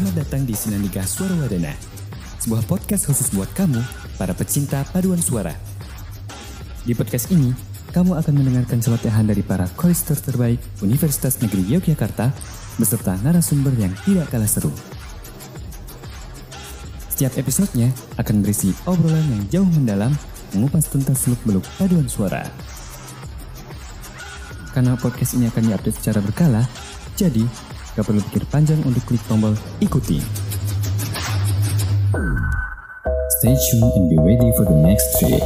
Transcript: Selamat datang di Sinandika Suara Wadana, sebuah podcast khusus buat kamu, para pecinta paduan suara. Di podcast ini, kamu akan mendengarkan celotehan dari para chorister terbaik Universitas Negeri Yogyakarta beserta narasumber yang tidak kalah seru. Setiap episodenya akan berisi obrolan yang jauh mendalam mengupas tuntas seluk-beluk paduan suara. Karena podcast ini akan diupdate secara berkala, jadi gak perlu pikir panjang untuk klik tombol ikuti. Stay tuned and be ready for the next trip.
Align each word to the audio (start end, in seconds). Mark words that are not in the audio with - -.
Selamat 0.00 0.16
datang 0.16 0.48
di 0.48 0.56
Sinandika 0.56 1.04
Suara 1.04 1.36
Wadana, 1.44 1.76
sebuah 2.40 2.64
podcast 2.64 3.04
khusus 3.04 3.36
buat 3.36 3.52
kamu, 3.52 3.84
para 4.16 4.32
pecinta 4.32 4.80
paduan 4.96 5.20
suara. 5.20 5.52
Di 6.88 6.96
podcast 6.96 7.28
ini, 7.28 7.52
kamu 7.92 8.16
akan 8.16 8.32
mendengarkan 8.32 8.80
celotehan 8.80 9.28
dari 9.28 9.44
para 9.44 9.68
chorister 9.76 10.16
terbaik 10.16 10.56
Universitas 10.80 11.44
Negeri 11.44 11.68
Yogyakarta 11.68 12.32
beserta 12.80 13.20
narasumber 13.20 13.76
yang 13.76 13.92
tidak 14.08 14.32
kalah 14.32 14.48
seru. 14.48 14.72
Setiap 17.12 17.36
episodenya 17.36 17.92
akan 18.16 18.40
berisi 18.40 18.72
obrolan 18.88 19.28
yang 19.28 19.44
jauh 19.52 19.68
mendalam 19.68 20.16
mengupas 20.56 20.88
tuntas 20.88 21.28
seluk-beluk 21.28 21.68
paduan 21.76 22.08
suara. 22.08 22.48
Karena 24.72 24.96
podcast 24.96 25.36
ini 25.36 25.52
akan 25.52 25.60
diupdate 25.60 26.00
secara 26.00 26.24
berkala, 26.24 26.64
jadi 27.20 27.44
gak 28.00 28.16
perlu 28.16 28.24
pikir 28.32 28.48
panjang 28.48 28.80
untuk 28.88 29.04
klik 29.04 29.20
tombol 29.28 29.52
ikuti. 29.76 30.24
Stay 33.36 33.52
tuned 33.52 33.92
and 33.92 34.08
be 34.08 34.16
ready 34.24 34.48
for 34.56 34.64
the 34.64 34.72
next 34.72 35.20
trip. 35.20 35.44